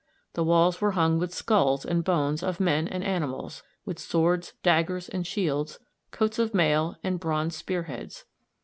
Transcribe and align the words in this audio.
The 0.33 0.43
walls 0.43 0.81
were 0.81 0.93
hung 0.93 1.19
with 1.19 1.31
skulls 1.31 1.85
and 1.85 2.03
bones 2.03 2.41
of 2.41 2.59
men 2.59 2.87
and 2.87 3.03
animals, 3.03 3.61
with 3.85 3.99
swords, 3.99 4.53
daggers, 4.63 5.07
and 5.07 5.27
shields, 5.27 5.77
coats 6.09 6.39
of 6.39 6.55
mail, 6.55 6.95
and 7.03 7.19
bronze 7.19 7.57
spear 7.57 7.83
heads. 7.83 8.25